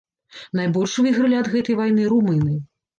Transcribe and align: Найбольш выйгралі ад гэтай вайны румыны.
Найбольш 0.59 0.97
выйгралі 1.05 1.39
ад 1.43 1.53
гэтай 1.55 1.81
вайны 1.85 2.11
румыны. 2.19 2.63